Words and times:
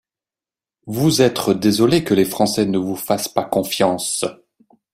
Vous 0.87 1.21
être 1.21 1.53
désolé 1.53 2.03
que 2.03 2.15
les 2.15 2.25
Français 2.25 2.65
ne 2.65 2.79
vous 2.79 2.95
fassent 2.95 3.27
pas 3.29 3.43
confiance. 3.45 4.25